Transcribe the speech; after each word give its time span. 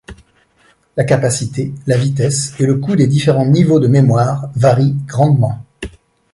La 0.97 1.03
capacité, 1.03 1.73
la 1.85 1.95
vitesse 1.95 2.55
et 2.59 2.65
le 2.65 2.79
coût 2.79 2.95
des 2.95 3.05
différents 3.05 3.45
niveaux 3.45 3.79
de 3.79 3.85
mémoire 3.87 4.49
varient 4.55 4.95
grandement. 5.05 5.63